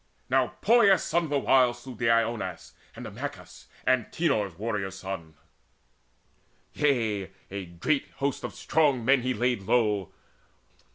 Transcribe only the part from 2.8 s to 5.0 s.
And Acamas, Antenor's warrior